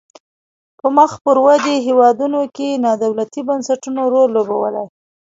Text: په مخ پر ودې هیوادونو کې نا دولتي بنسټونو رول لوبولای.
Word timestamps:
په 0.79 0.87
مخ 0.97 1.11
پر 1.25 1.37
ودې 1.45 1.75
هیوادونو 1.87 2.41
کې 2.55 2.69
نا 2.83 2.91
دولتي 3.03 3.41
بنسټونو 3.47 4.01
رول 4.13 4.29
لوبولای. 4.35 4.87